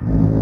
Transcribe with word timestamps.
you 0.00 0.41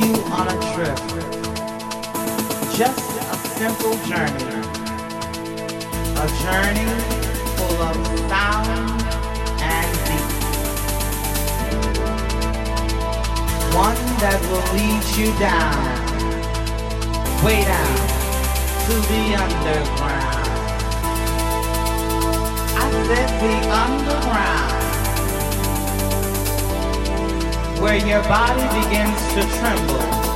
you 0.00 0.12
on 0.30 0.46
a 0.48 0.56
trip. 0.74 0.98
Just 2.76 3.06
a 3.18 3.36
simple 3.56 3.96
journey. 4.04 4.44
A 6.18 6.26
journey 6.42 6.90
full 7.56 7.78
of 7.82 7.96
sound 8.28 9.02
and 9.62 9.92
beat. 10.06 10.32
One 13.74 14.02
that 14.20 14.40
will 14.50 14.66
lead 14.76 15.04
you 15.16 15.30
down, 15.38 15.80
way 17.42 17.64
down 17.64 17.96
to 18.86 18.94
the 19.10 19.22
underground. 19.44 20.46
I 22.76 22.90
said 23.06 23.30
the 23.40 23.54
underground. 23.72 24.75
Where 27.80 27.98
your 28.06 28.22
body 28.22 28.62
begins 28.80 29.20
to 29.34 29.42
tremble 29.58 30.26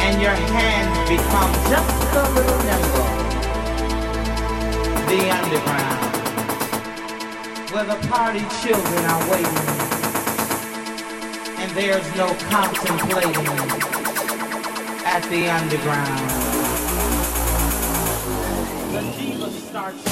and 0.00 0.22
your 0.22 0.34
hands 0.34 1.08
become 1.08 1.52
just 1.70 2.14
a 2.14 2.24
little 2.34 2.58
nimble. 2.68 3.08
The 5.08 5.20
underground, 5.30 6.02
where 7.72 7.84
the 7.84 7.98
party 8.08 8.44
children 8.62 9.04
are 9.04 9.22
waiting, 9.30 9.68
and 11.58 11.70
there's 11.72 12.08
no 12.16 12.34
contemplating 12.50 13.46
at 15.04 15.22
the 15.30 15.48
underground. 15.48 16.30
The 18.92 19.02
diva 19.16 19.50
starts. 19.50 20.02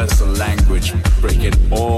universal 0.00 0.28
language, 0.28 0.94
break 1.20 1.44
it 1.44 1.56
all. 1.70 1.89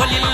ولله 0.00 0.33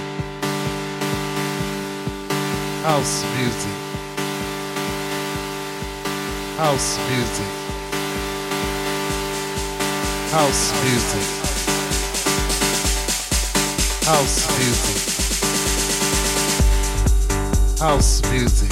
House 2.83 3.23
music. 3.37 3.77
House 6.57 6.97
music. 7.11 7.45
House 10.31 10.73
music. 10.81 11.25
House 14.03 14.47
music. 14.57 14.97
House 17.77 18.21
music. 18.31 18.71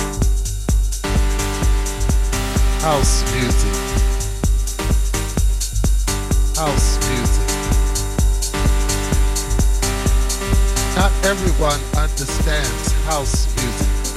House 2.81 3.22
music. 3.36 3.76
House 6.57 6.98
music. 7.07 7.49
Not 10.95 11.11
everyone 11.23 11.80
understands 11.95 12.91
house 13.06 13.45
music. 13.56 13.99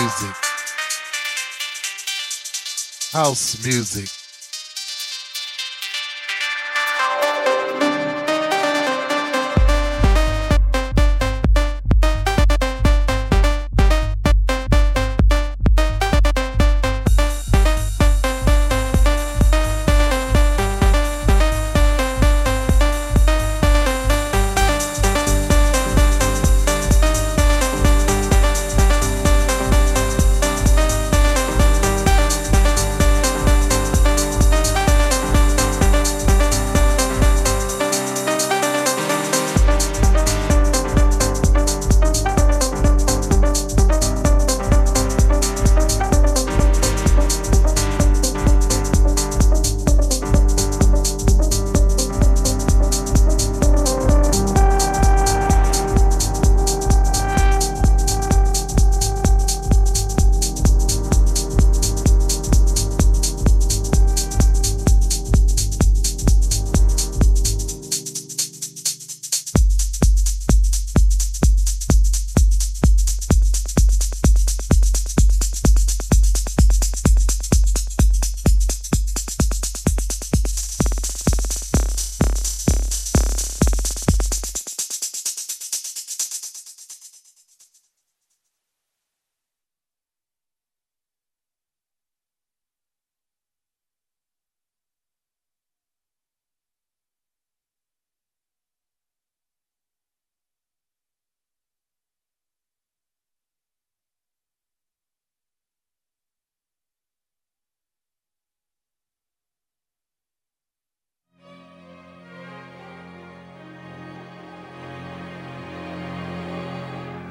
Music. 0.00 0.34
House 3.12 3.62
music. 3.66 4.19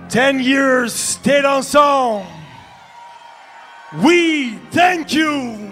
Ten 0.09 0.39
years 0.39 0.91
stayed 0.91 1.45
ensemble. 1.45 2.25
We 4.03 4.55
thank 4.71 5.13
you. 5.13 5.71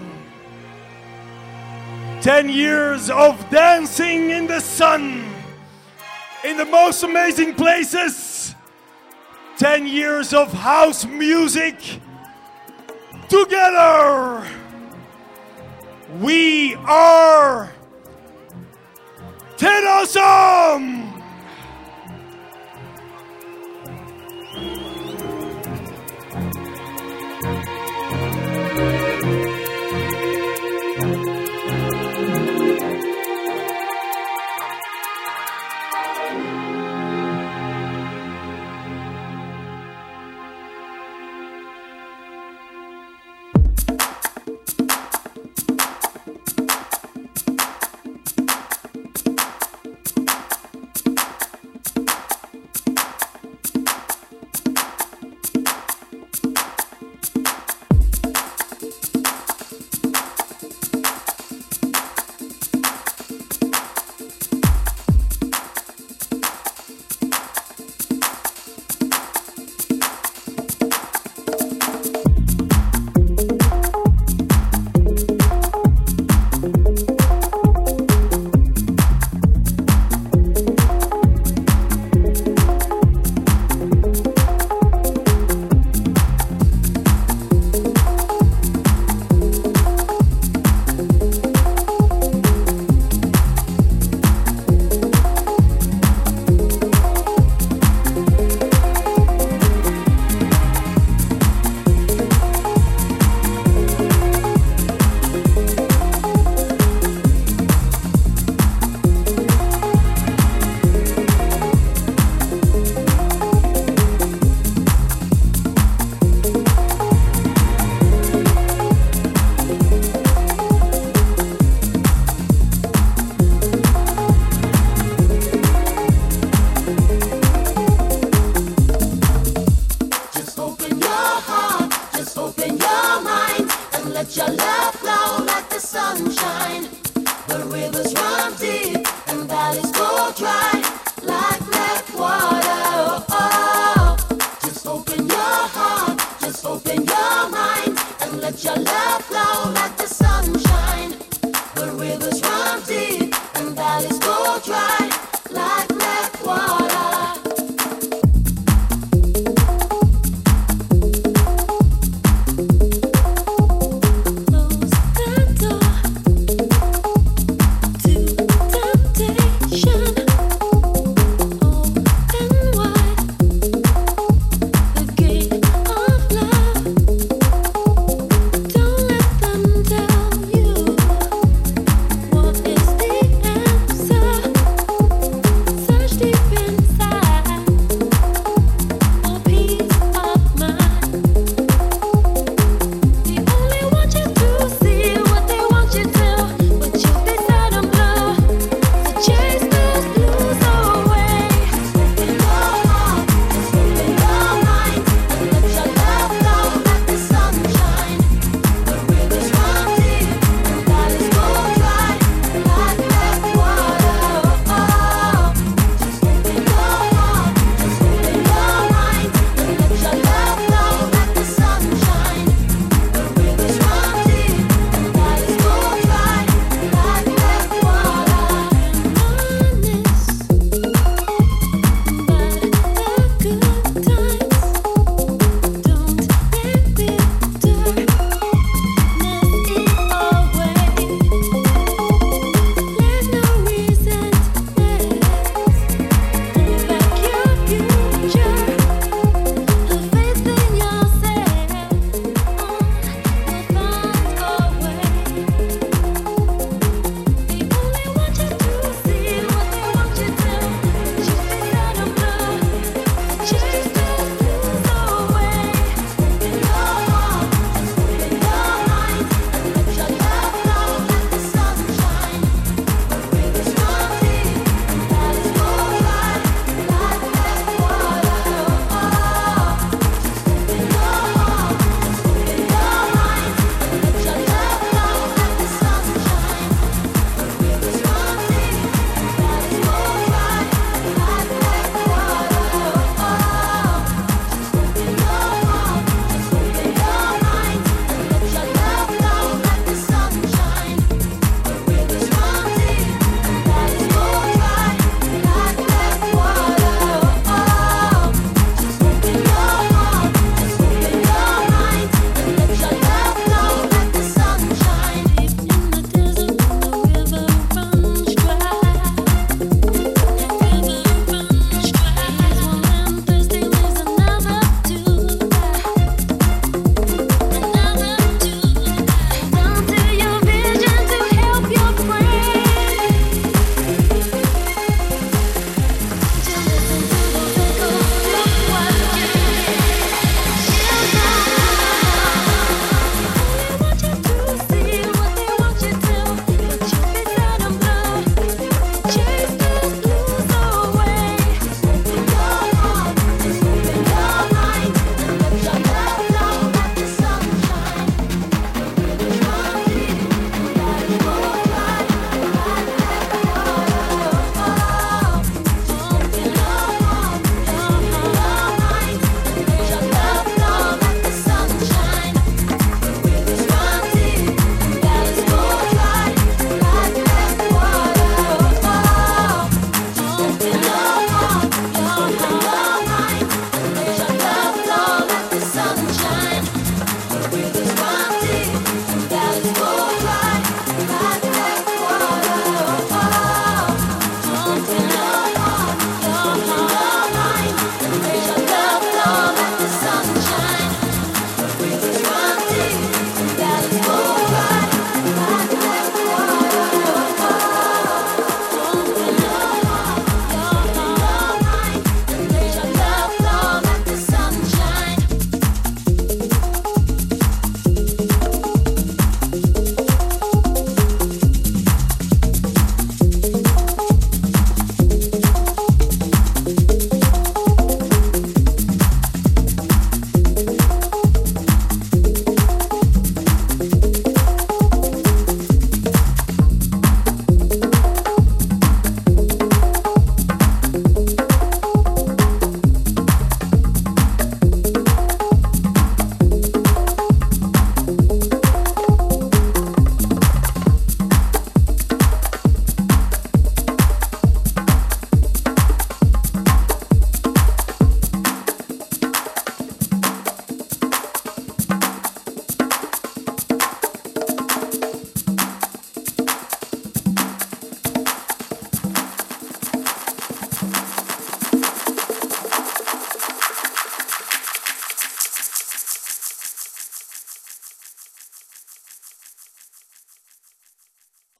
Ten 2.20 2.48
years 2.48 3.10
of 3.10 3.50
dancing 3.50 4.30
in 4.30 4.46
the 4.46 4.60
sun, 4.60 5.24
in 6.44 6.56
the 6.56 6.64
most 6.64 7.02
amazing 7.02 7.54
places. 7.54 8.54
Ten 9.56 9.88
years 9.88 10.32
of 10.32 10.52
house 10.52 11.04
music 11.04 12.00
together. 13.28 14.46
We 16.20 16.76
are 16.76 17.72
Thé 19.56 19.82
Dansant! 19.82 21.07